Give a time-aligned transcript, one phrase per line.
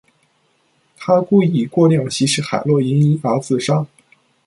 [0.97, 3.85] 他故意过量吸食海洛因而自杀。